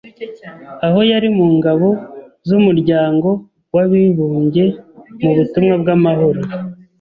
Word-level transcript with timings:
Aho 0.85 0.99
yari 1.11 1.29
mu 1.37 1.47
ngabo 1.57 1.89
z’ 2.47 2.49
umuryango 2.59 3.29
wa 3.75 3.83
bibumbye 3.91 4.65
mu 5.21 5.31
butumwa 5.37 5.73
bw’amahoro 5.81 6.39